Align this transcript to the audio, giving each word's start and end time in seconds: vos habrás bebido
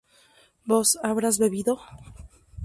vos 0.65 0.97
habrás 1.03 1.37
bebido 1.37 1.79